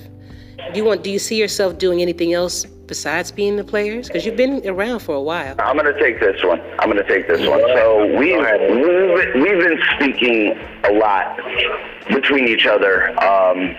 [0.73, 1.05] Do you want?
[1.05, 4.09] Do you see yourself doing anything else besides being the players?
[4.09, 5.55] Because you've been around for a while.
[5.59, 6.61] I'm going to take this one.
[6.79, 7.61] I'm going to take this one.
[7.75, 11.39] So we've, we've, we've been speaking a lot
[12.09, 13.75] between each other um,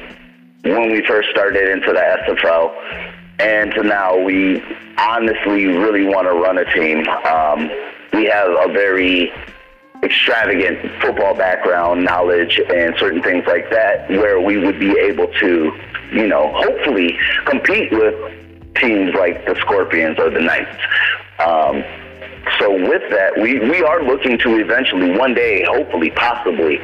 [0.63, 2.74] when we first started into the SFL.
[3.39, 4.63] And to now, we
[4.98, 7.08] honestly really want to run a team.
[7.26, 7.70] Um,
[8.13, 9.32] we have a very
[10.04, 15.72] extravagant football background, knowledge, and certain things like that, where we would be able to,
[16.12, 18.15] you know, hopefully compete with
[18.80, 20.78] teams like the Scorpions or the Knights.
[21.40, 21.84] Um,
[22.60, 26.80] so with that, we, we are looking to eventually, one day, hopefully, possibly,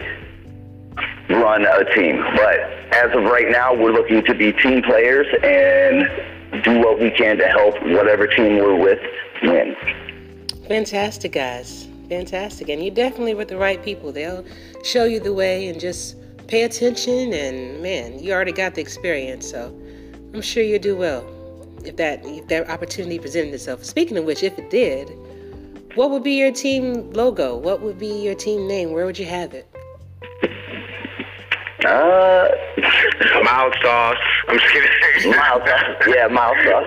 [1.29, 2.23] run a team.
[2.35, 2.59] But
[2.93, 7.37] as of right now, we're looking to be team players and do what we can
[7.37, 8.99] to help whatever team we're with
[9.41, 9.75] win.
[10.67, 11.87] Fantastic, guys.
[12.09, 12.69] Fantastic.
[12.69, 14.11] And you're definitely with the right people.
[14.11, 14.45] They'll
[14.83, 16.15] show you the way and just
[16.47, 17.33] pay attention.
[17.33, 19.49] And man, you already got the experience.
[19.49, 19.67] So
[20.33, 21.32] I'm sure you'll do well
[21.85, 23.83] if that if that opportunity presented itself.
[23.83, 25.09] Speaking of which, if it did,
[25.95, 27.55] what would be your team logo?
[27.57, 28.91] What would be your team name?
[28.91, 29.67] Where would you have it?
[31.85, 32.47] Uh,
[33.43, 34.17] Mild sauce.
[34.47, 35.31] I'm just kidding.
[35.37, 36.07] mild sauce.
[36.07, 36.85] Yeah, mild sauce.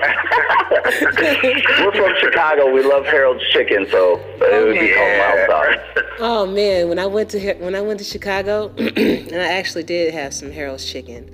[1.81, 2.73] We're from Chicago.
[2.73, 6.05] We love Harold's chicken, so it would be called mild sauce.
[6.19, 10.15] Oh man, when I went to when I went to Chicago, and I actually did
[10.15, 11.31] have some Harold's chicken.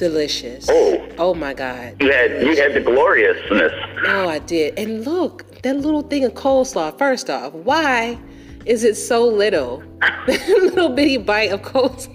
[0.00, 0.66] Delicious.
[0.70, 1.06] Oh.
[1.18, 1.94] Oh my God.
[2.00, 3.70] You had you had the gloriousness.
[4.06, 4.78] Oh, I did.
[4.78, 6.96] And look, that little thing of coleslaw.
[6.96, 8.18] First off, why
[8.64, 9.82] is it so little?
[10.26, 12.08] little bitty bite of coleslaw.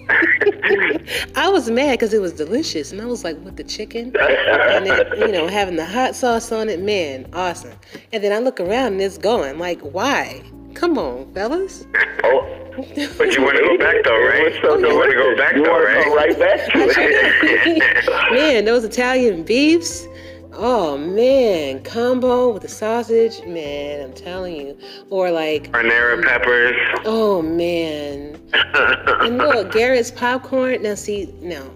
[1.36, 4.86] I was mad because it was delicious, and I was like, with the chicken and
[4.88, 7.78] it, you know, having the hot sauce on it, man, awesome.
[8.12, 9.60] And then I look around and it's going.
[9.60, 10.42] Like, why?
[10.74, 11.86] Come on, fellas.
[12.24, 12.65] Oh.
[12.76, 14.58] But you want to go back though, right?
[14.60, 16.04] so you want to go back though, right?
[16.04, 18.32] go right back to it.
[18.32, 20.06] man, those Italian beefs.
[20.52, 24.78] Oh man, combo with the sausage, man, I'm telling you.
[25.10, 26.76] Or like, Carnera peppers.
[27.04, 28.40] oh man.
[28.52, 30.82] and look, Garrett's popcorn.
[30.82, 31.70] Now see, no.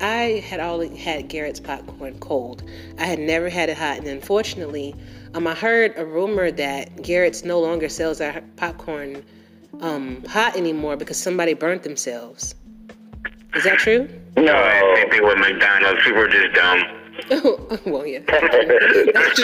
[0.00, 2.62] I had only had Garrett's popcorn cold.
[2.98, 4.94] I had never had it hot, and unfortunately,
[5.34, 9.22] um, I heard a rumor that Garrett's no longer sells our popcorn
[9.82, 12.54] um, hot anymore because somebody burnt themselves.
[13.54, 14.08] Is that true?
[14.36, 16.02] No, I same thing with McDonald's.
[16.02, 16.82] People are just dumb.
[17.86, 18.18] well, yeah.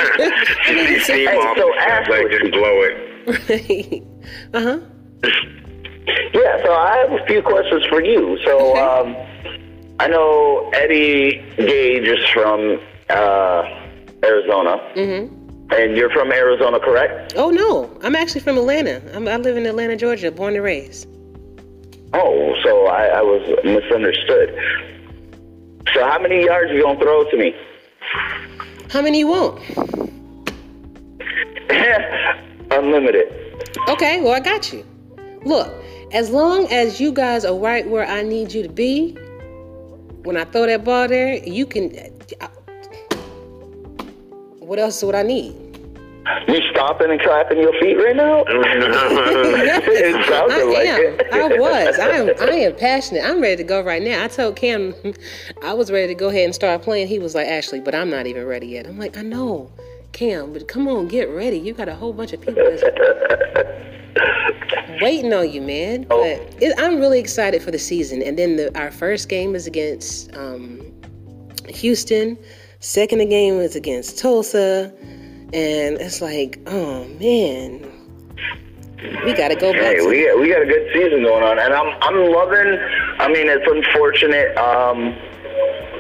[0.66, 4.02] See steam Hey, off so the stuff, like just blow it.
[4.54, 4.78] uh huh.
[6.34, 8.38] Yeah, so I have a few questions for you.
[8.44, 9.16] So um,
[10.00, 13.62] I know Eddie Gage is from uh,
[14.24, 15.39] Arizona, mm-hmm.
[15.72, 17.34] And you're from Arizona, correct?
[17.36, 19.02] Oh no, I'm actually from Atlanta.
[19.14, 21.08] I'm, I live in Atlanta, Georgia, born and raised.
[22.12, 24.58] Oh, so I, I was misunderstood.
[25.94, 27.54] So how many yards are you gonna throw to me?
[28.90, 29.60] How many you want?
[32.70, 33.32] Unlimited.
[33.88, 34.84] Okay, well I got you.
[35.44, 35.72] Look,
[36.12, 39.12] as long as you guys are right where I need you to be,
[40.22, 42.19] when I throw that ball there, you can.
[44.70, 45.52] What else would I need?
[46.46, 48.44] You stomping and clapping your feet right now?
[48.46, 51.00] it sounded I like am.
[51.00, 51.26] it.
[51.32, 51.98] I was.
[51.98, 52.30] I am.
[52.38, 53.24] I am passionate.
[53.24, 54.22] I'm ready to go right now.
[54.22, 54.94] I told Cam
[55.64, 57.08] I was ready to go ahead and start playing.
[57.08, 58.86] He was like, Ashley, but I'm not even ready yet.
[58.86, 59.72] I'm like, I know,
[60.12, 61.58] Cam, but come on, get ready.
[61.58, 62.84] You got a whole bunch of people that's
[65.02, 66.06] waiting on you, man.
[66.10, 66.22] Oh.
[66.22, 68.22] But it, I'm really excited for the season.
[68.22, 70.80] And then the, our first game is against um,
[71.66, 72.38] Houston.
[72.80, 74.92] Second game is against Tulsa.
[75.52, 77.82] And it's like, oh man,
[79.24, 79.96] we got to go back.
[79.96, 82.78] Hey, we we got a good season going on, and I'm I'm loving.
[83.18, 85.14] I mean, it's unfortunate um,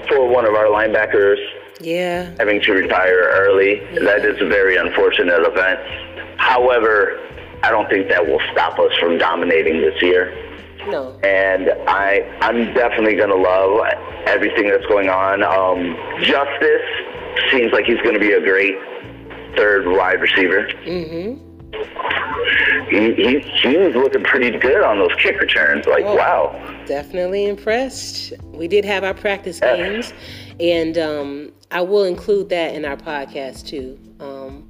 [0.08, 1.36] for one of our linebackers
[1.80, 2.32] yeah.
[2.38, 3.80] having to retire early.
[4.04, 5.80] That is a very unfortunate event.
[6.38, 7.18] However,
[7.62, 10.32] I don't think that will stop us from dominating this year.
[10.88, 11.18] No.
[11.22, 13.80] And I I'm definitely gonna love
[14.26, 15.42] everything that's going on.
[15.42, 16.86] Um, Justice
[17.50, 18.76] seems like he's gonna be a great
[19.56, 20.68] third wide receiver.
[20.84, 21.46] Mm-hmm.
[22.90, 25.86] He, he, he was looking pretty good on those kick returns.
[25.86, 26.16] Like, Oh.
[26.16, 26.82] wow.
[26.86, 28.32] Definitely impressed.
[28.46, 29.76] We did have our practice Yeah.
[29.76, 30.12] games,
[30.58, 33.96] and um, I will include that in our podcast too.
[34.18, 34.68] Um,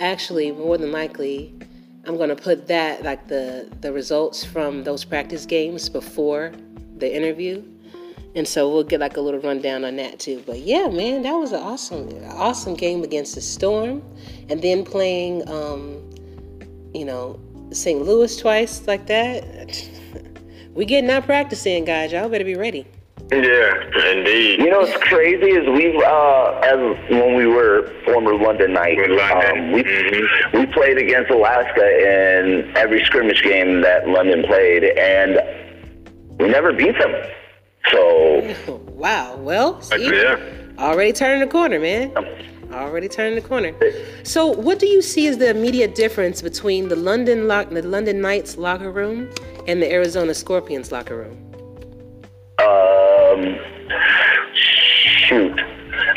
[0.00, 1.52] actually, more than likely,
[2.08, 6.52] I'm going to put that like the the results from those practice games before
[6.96, 7.62] the interview,
[8.34, 10.42] and so we'll get like a little rundown on that too.
[10.46, 14.02] But yeah, man, that was an awesome awesome game against the Storm,
[14.48, 16.02] and then playing, um,
[16.94, 17.38] you know,
[17.72, 18.00] St.
[18.00, 19.44] Louis twice like that.
[20.74, 22.12] we getting our practice in, guys.
[22.12, 22.86] Y'all better be ready.
[23.30, 24.60] Yeah, indeed.
[24.60, 26.78] You know what's crazy is we, uh, as
[27.10, 30.52] when we were former London Knights, London, um, we mhm.
[30.54, 35.40] we played against Alaska in every scrimmage game that London played, and
[36.38, 37.12] we never beat them.
[37.92, 39.36] So Wow.
[39.36, 40.38] Well, see, Yeah.
[40.78, 42.12] already turning the corner, man.
[42.72, 43.74] Already turning the corner.
[44.24, 48.20] So, what do you see as the immediate difference between the London lock, the London
[48.20, 49.30] Knights locker room,
[49.66, 51.48] and the Arizona Scorpions locker room?
[53.32, 53.58] Um,
[54.54, 55.60] shoot,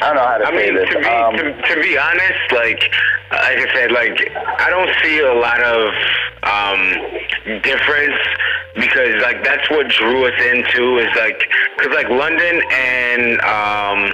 [0.02, 0.90] I don't know how to I say mean, this.
[0.90, 2.82] to be um, to, to be honest, like
[3.32, 5.94] like I said, like I don't see a lot of
[6.44, 8.20] um, difference
[8.76, 11.42] because like that's what drew us into is like
[11.78, 14.14] because like London and um,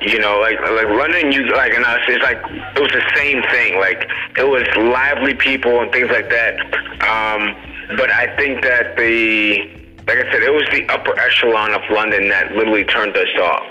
[0.00, 2.38] you know like like London you like and us it's like
[2.76, 6.54] it was the same thing like it was lively people and things like that.
[7.02, 7.56] Um,
[7.96, 9.79] but I think that the
[10.10, 13.62] like I said, it was the upper echelon of London that literally turned us off.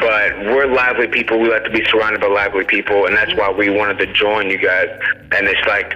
[0.00, 1.38] But we're lively people.
[1.38, 4.50] We like to be surrounded by lively people, and that's why we wanted to join
[4.50, 4.88] you guys.
[5.30, 5.94] And it's like,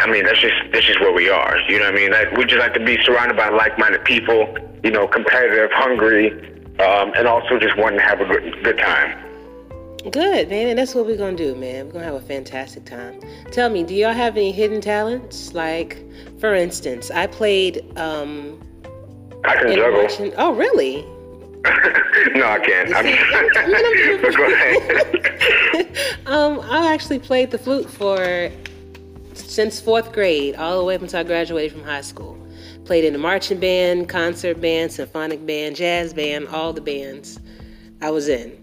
[0.00, 1.58] I mean, that's just that's just where we are.
[1.68, 2.12] You know what I mean?
[2.12, 4.56] Like we just like to be surrounded by like-minded people.
[4.82, 6.30] You know, competitive, hungry,
[6.78, 9.22] um, and also just wanting to have a good good time.
[10.10, 10.68] Good, man.
[10.68, 11.86] And that's what we're going to do, man.
[11.86, 13.20] We're going to have a fantastic time.
[13.50, 15.52] Tell me, do y'all have any hidden talents?
[15.52, 16.02] Like,
[16.38, 17.84] for instance, I played.
[17.98, 18.60] Um,
[19.46, 20.32] I can juggle.
[20.36, 21.02] Oh, really?
[22.34, 22.94] no, I can't.
[22.94, 25.96] I'm, See, but go ahead.
[26.26, 28.50] Um, I actually played the flute for
[29.34, 32.38] since fourth grade, all the way up until I graduated from high school.
[32.84, 37.40] Played in the marching band, concert band, symphonic band, jazz band, all the bands
[38.00, 38.56] I was in.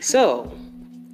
[0.00, 0.44] So,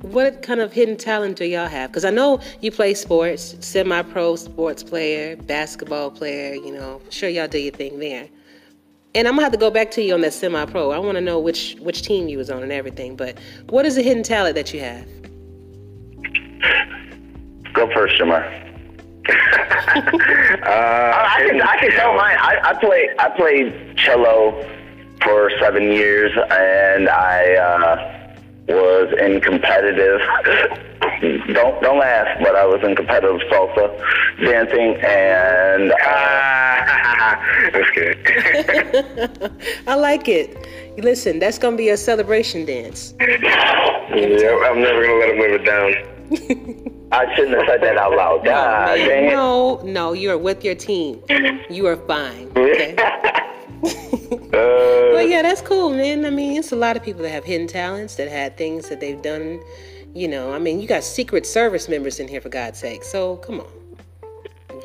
[0.02, 1.90] what kind of hidden talent do y'all have?
[1.90, 6.54] Because I know you play sports, semi-pro sports player, basketball player.
[6.54, 8.28] You know, sure y'all do your thing there.
[9.16, 10.90] And I'm gonna have to go back to you on that semi-pro.
[10.90, 13.16] I want to know which which team you was on and everything.
[13.16, 13.38] But
[13.70, 15.06] what is the hidden talent that you have?
[17.72, 18.62] Go first, Jamar.
[20.66, 22.36] Uh, I can I can tell mine.
[22.40, 24.62] I, I play I played cello
[25.22, 28.36] for seven years, and I uh,
[28.68, 30.20] was in competitive.
[31.20, 33.90] don't don't laugh, but I was in competitive salsa
[34.44, 35.96] dancing, and uh,
[37.18, 37.40] Ah,
[37.72, 38.18] that's good.
[39.86, 40.56] I like it.
[40.98, 43.14] Listen, that's gonna be a celebration dance.
[43.20, 45.94] yeah, I'm never gonna let him live it down.
[47.12, 48.44] I shouldn't have said that out loud.
[48.44, 51.22] God dang no, no, you're with your team.
[51.70, 52.50] You are fine.
[52.56, 52.96] Okay.
[52.96, 53.42] Uh,
[55.12, 56.24] But yeah, that's cool, man.
[56.24, 58.98] I mean, it's a lot of people that have hidden talents that had things that
[59.00, 59.60] they've done.
[60.16, 63.04] You know, I mean, you got Secret Service members in here for God's sake.
[63.04, 63.68] So come on,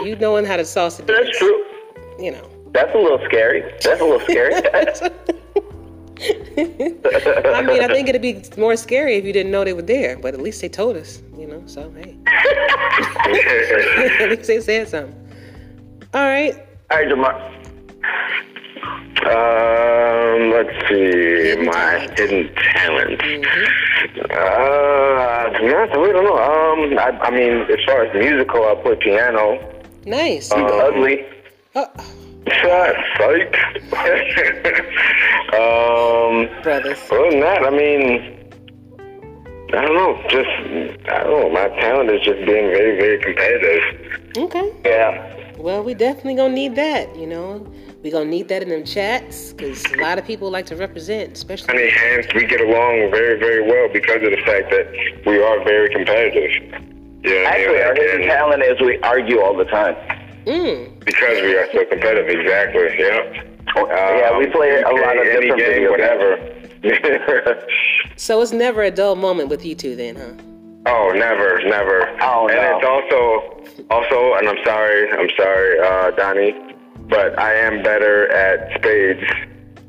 [0.06, 1.22] you knowing how to salsa dance.
[1.24, 1.66] That's true.
[2.20, 2.50] You know.
[2.74, 3.62] That's a little scary.
[3.82, 4.56] That's a little scary.
[7.56, 10.18] I mean, I think it'd be more scary if you didn't know they were there,
[10.18, 11.64] but at least they told us, you know.
[11.66, 12.18] So hey,
[14.20, 15.16] at least they said something.
[16.14, 16.56] All right.
[16.92, 17.36] All right, Jamar.
[19.24, 22.20] Um, let's see, Hidden my talent.
[22.20, 23.22] hidden talent.
[24.04, 26.38] Uh, to be honest, I really don't know.
[26.38, 29.60] Um, I, I mean, as far as musical, I play piano.
[30.06, 30.52] Nice.
[30.54, 31.26] Um, Ugly.
[31.76, 31.88] Oh,
[32.48, 33.56] Shut, psych.
[35.54, 36.98] um, brothers.
[37.12, 38.50] other than that, I mean,
[39.74, 40.22] I don't know.
[40.28, 40.50] Just,
[41.08, 41.50] I don't know.
[41.50, 44.38] My talent is just being very, very competitive.
[44.38, 44.74] Okay.
[44.84, 45.38] Yeah.
[45.58, 47.16] Well, we definitely gonna need that.
[47.16, 47.72] You know,
[48.04, 51.34] we gonna need that in them chats because a lot of people like to represent,
[51.34, 51.70] especially.
[51.70, 54.92] I mean, hands, we get along very, very well because of the fact that
[55.26, 56.52] we are very competitive.
[57.24, 59.96] Yeah, Actually, our hidden talent is we argue all the time.
[60.46, 61.06] Mm.
[61.06, 62.28] because we are so competitive.
[62.28, 62.98] Exactly.
[62.98, 63.46] Yeah.
[63.76, 66.58] yeah, we play a lot of any different game, video whatever.
[68.18, 70.34] So it's never a dull moment with you two, then, huh?
[70.86, 72.08] oh, never, never.
[72.22, 72.78] Oh, and no.
[72.78, 76.54] it's also, also, and I'm sorry, I'm sorry, uh, Donnie,
[77.12, 79.22] but I am better at spades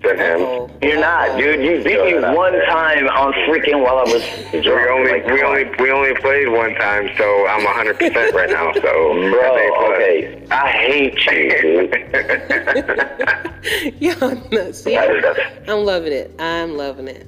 [0.03, 0.41] than him.
[0.41, 0.69] Oh.
[0.83, 1.61] You're not, dude.
[1.65, 4.83] You beat me one time on freaking while I was drunk.
[4.83, 8.51] We only, like, we only, we only played one time, so I'm 100 percent right
[8.51, 8.73] now.
[8.75, 8.81] So,
[9.31, 10.45] Bro, okay.
[10.51, 11.95] I hate you, dude.
[14.03, 14.73] Y'all.
[14.73, 16.35] See, I'm loving it.
[16.41, 17.25] I'm loving it.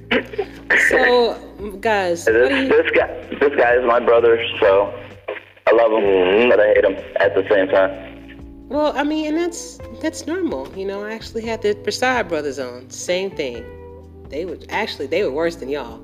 [0.89, 1.37] So,
[1.79, 2.67] guys, what do This, you?
[2.67, 3.07] this guy,
[3.39, 4.93] this guy is my brother, so
[5.67, 6.49] I love him, mm-hmm.
[6.49, 8.14] but I hate him at the same time.
[8.67, 10.67] Well, I mean, and that's that's normal.
[10.75, 12.89] You know, I actually had the Prasad brothers on.
[12.89, 13.63] Same thing.
[14.29, 16.01] They were actually they were worse than y'all.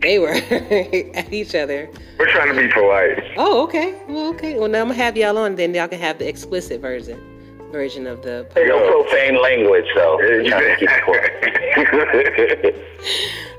[0.00, 0.30] They were
[1.14, 1.88] at each other.
[2.18, 3.22] we're trying to be polite.
[3.36, 3.94] Oh, okay.
[4.08, 4.58] Well, okay.
[4.58, 5.56] Well, now I'm gonna have y'all on.
[5.56, 7.20] Then y'all can have the explicit version
[7.70, 8.46] version of the.
[8.54, 10.18] There's no profane language, so
[10.48, 10.88] trying to keep
[11.74, 12.78] it.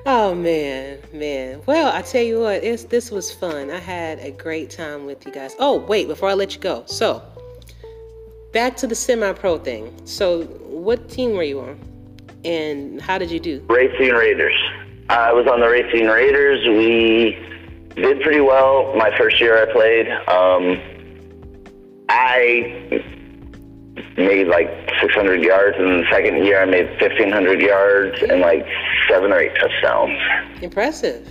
[0.05, 1.61] Oh man, man.
[1.65, 3.71] Well, I tell you what, it's this was fun.
[3.71, 5.55] I had a great time with you guys.
[5.59, 6.83] Oh, wait, before I let you go.
[6.87, 7.23] So,
[8.53, 9.91] back to the semi-pro thing.
[10.05, 11.79] So, what team were you on?
[12.45, 13.65] And how did you do?
[13.67, 14.55] Racing Raiders.
[15.09, 16.65] I was on the Racing Raiders.
[16.67, 17.37] We
[17.95, 20.07] did pretty well my first year I played.
[20.29, 20.81] Um,
[22.09, 23.03] I
[24.17, 24.69] made like
[25.01, 28.65] 600 yards, and the second year I made 1,500 yards and like
[29.09, 30.17] seven or eight touchdowns.
[30.61, 31.27] Impressive.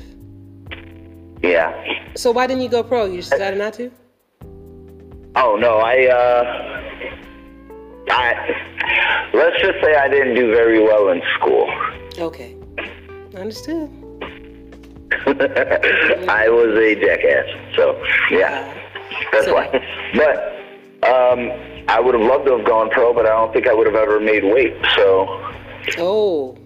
[1.42, 1.72] Yeah.
[2.16, 3.06] So why didn't you go pro?
[3.06, 3.90] You just decided not to?
[5.34, 6.44] Oh no, I uh,
[8.10, 11.70] I let's just say I didn't do very well in school.
[12.18, 12.54] Okay.
[13.36, 13.88] Understood.
[16.28, 17.46] I was a jackass.
[17.76, 18.74] So yeah,
[19.32, 19.68] that's So- why.
[20.14, 21.50] But um,
[21.88, 23.96] I would have loved to have gone pro, but I don't think I would have
[23.96, 24.74] ever made weight.
[24.96, 25.26] So
[25.98, 26.56] Oh,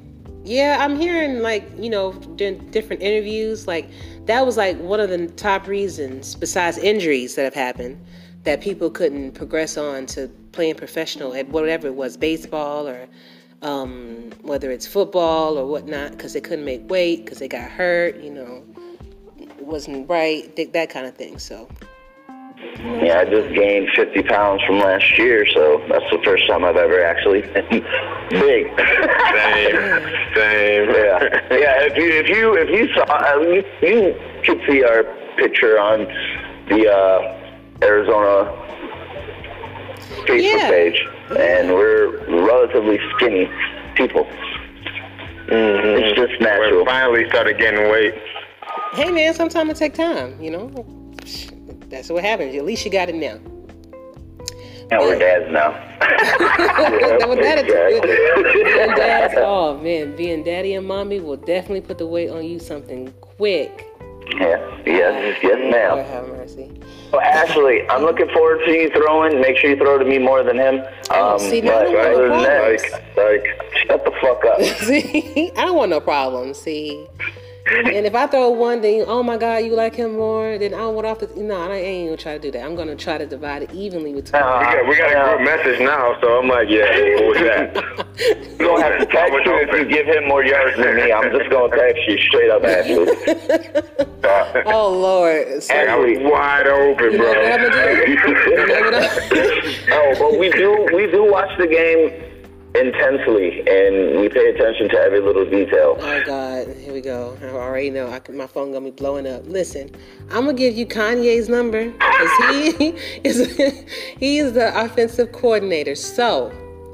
[0.44, 0.78] yeah.
[0.80, 3.68] I'm hearing like you know doing different interviews.
[3.68, 3.88] Like
[4.24, 8.04] that was like one of the top reasons, besides injuries that have happened,
[8.46, 13.06] that people couldn't progress on to playing professional at whatever it was, baseball or
[13.62, 18.16] um, whether it's football or whatnot, because they couldn't make weight, because they got hurt,
[18.20, 18.64] you know,
[19.58, 21.38] wasn't right, that kind of thing.
[21.38, 21.68] So.
[22.78, 26.76] Yeah, I just gained 50 pounds from last year, so that's the first time I've
[26.76, 27.68] ever actually been
[28.30, 28.66] big.
[28.78, 29.76] Same,
[30.34, 30.88] same.
[30.90, 31.18] Yeah,
[31.50, 31.82] yeah.
[31.82, 35.04] If you if you if you saw, you, you could see our
[35.36, 36.04] picture on
[36.68, 37.45] the uh,
[37.82, 38.52] Arizona
[40.26, 40.68] Facebook Yeah.
[40.70, 41.00] page,
[41.38, 43.48] and we're relatively skinny
[43.94, 44.24] people.
[45.46, 46.02] Mm-hmm.
[46.02, 46.60] It's just natural.
[46.80, 46.84] We natural.
[46.86, 48.14] finally started getting weight.
[48.94, 50.70] Hey man, sometimes it take time, you know.
[51.88, 52.54] That's what happens.
[52.56, 53.38] At least you got it now.
[54.90, 55.70] And we're dads now.
[56.00, 58.00] that was that Exactly.
[58.64, 62.58] being dads, oh man, being daddy and mommy will definitely put the weight on you
[62.58, 63.86] something quick.
[64.28, 64.82] Yeah.
[64.84, 65.38] Yes.
[65.42, 65.98] Yes, Lord ma'am.
[66.06, 66.70] have mercy.
[67.12, 69.40] Well, Ashley, I'm looking forward to you throwing.
[69.40, 70.82] Make sure you throw to me more than him.
[71.10, 72.82] Oh, Um, see, but don't other no than that,
[73.16, 74.60] like, like, shut the fuck up.
[74.84, 76.58] See, I don't want no problems.
[76.58, 77.06] See,
[77.66, 80.78] and if I throw one, then oh my God, you like him more, then I
[80.78, 81.28] don't want off the.
[81.36, 82.64] No, I ain't gonna try to do that.
[82.64, 84.40] I'm gonna try to divide it evenly between.
[84.42, 86.84] Uh, We got, we got a group message now, so I'm like, yeah,
[87.16, 87.76] what was that?
[88.58, 91.12] You don't have to text much you if you give him more yards than me.
[91.12, 93.06] I'm just gonna text you straight up, Ashley.
[94.72, 97.28] oh Lord, so, I was wide open, bro.
[97.28, 98.12] what I'm gonna do?
[98.50, 102.22] You know what I'm- oh, but we do we do watch the game
[102.76, 105.96] intensely, and we pay attention to every little detail.
[105.98, 107.36] Oh God, here we go.
[107.42, 108.08] I already know.
[108.08, 109.46] I, my phone gonna be blowing up.
[109.46, 109.90] Listen,
[110.30, 112.88] I'm gonna give you Kanye's number because he
[113.24, 113.56] is
[114.18, 115.94] he is the offensive coordinator.
[115.94, 116.52] So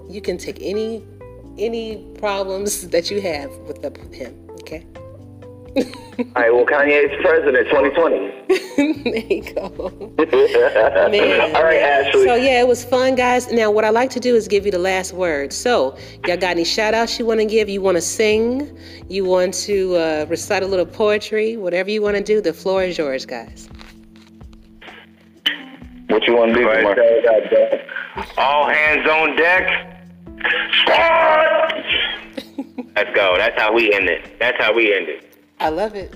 [0.09, 1.05] you can take any
[1.59, 4.39] any problems that you have with the, him.
[4.62, 4.87] Okay.
[5.74, 5.84] All
[6.36, 9.02] right, well, Kanye's president 2020.
[9.10, 9.70] there you go.
[11.10, 11.56] Man.
[11.56, 12.26] All right, Ashley.
[12.26, 13.50] So yeah, it was fun, guys.
[13.50, 15.50] Now, what I like to do is give you the last word.
[15.52, 15.96] So,
[16.26, 17.70] y'all got any shout outs you want to give?
[17.70, 18.76] You want to sing?
[19.08, 21.56] You want to uh, recite a little poetry?
[21.56, 23.68] Whatever you want to do, the floor is yours, guys.
[26.08, 26.84] What you want to do, Right.
[26.84, 27.80] Marcel?
[28.36, 29.98] All hands on deck.
[30.82, 31.84] Sport!
[32.96, 33.36] Let's go.
[33.38, 34.38] That's how we end it.
[34.38, 35.32] That's how we end it.
[35.62, 36.12] I love it.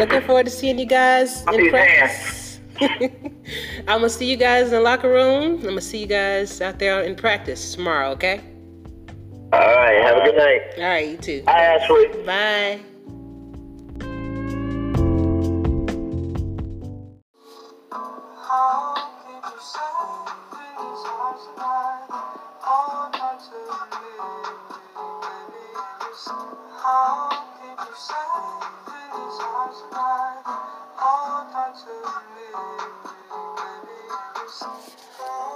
[0.00, 2.58] Looking forward to seeing you guys in practice.
[2.80, 5.58] I'm gonna see you guys in the locker room.
[5.58, 8.10] I'm gonna see you guys out there in practice tomorrow.
[8.10, 8.40] Okay.
[9.52, 10.62] All right, have a good night.
[10.78, 11.42] All right, you too.
[11.44, 12.08] Bye, Ashley.
[12.24, 12.80] Bye.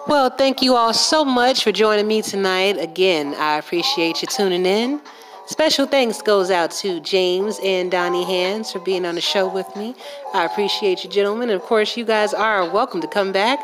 [0.07, 2.79] Well, thank you all so much for joining me tonight.
[2.79, 5.01] Again, I appreciate you tuning in.
[5.47, 9.75] Special thanks goes out to James and Donnie Hands for being on the show with
[9.75, 9.97] me.
[10.33, 11.51] I appreciate you, gentlemen.
[11.51, 13.59] And of course, you guys are welcome to come back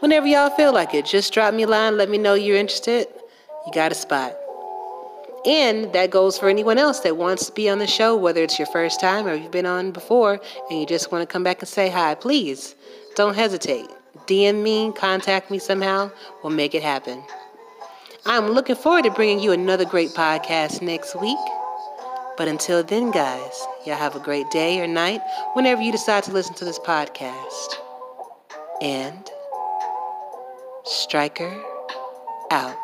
[0.00, 1.06] whenever y'all feel like it.
[1.06, 3.06] Just drop me a line, let me know you're interested.
[3.64, 4.41] You got a spot.
[5.44, 8.58] And that goes for anyone else that wants to be on the show, whether it's
[8.58, 10.40] your first time or you've been on before
[10.70, 12.14] and you just want to come back and say hi.
[12.14, 12.76] Please
[13.16, 13.88] don't hesitate.
[14.26, 16.10] DM me, contact me somehow.
[16.42, 17.22] We'll make it happen.
[18.24, 21.38] I'm looking forward to bringing you another great podcast next week.
[22.36, 25.20] But until then, guys, y'all have a great day or night
[25.54, 27.74] whenever you decide to listen to this podcast.
[28.80, 29.28] And
[30.84, 31.62] Striker
[32.50, 32.76] out.